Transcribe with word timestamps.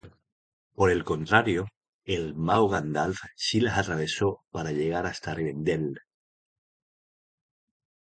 Por 0.73 0.89
el 0.89 1.03
contrario, 1.03 1.67
el 2.05 2.33
mago 2.33 2.69
Gandalf 2.69 3.19
sí 3.35 3.59
las 3.59 3.77
atravesó 3.77 4.43
para 4.51 4.71
llegar 4.71 5.05
hasta 5.05 5.35
Rivendel. 5.35 5.99